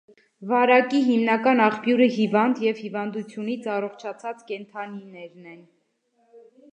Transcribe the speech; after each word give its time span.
Վարակի 0.51 0.99
հիմնական 1.09 1.59
աղբյուրը 1.65 2.07
հիվանդ 2.15 2.61
և 2.67 2.81
հիվանդությունից 2.85 3.67
առողջացած 3.75 4.41
կենդանիներն 4.53 5.47
են։ 5.53 5.61